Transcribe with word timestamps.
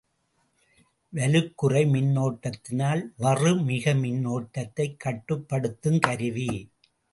வலுக்குறை 1.13 1.83
மின்னோட்டத்தினால் 1.89 3.03
வறுமிகு 3.19 3.93
மின்னோட்டத்தைக் 4.01 4.97
கட்டுப்படுத்துங் 5.05 5.99
கருவி. 5.99 6.49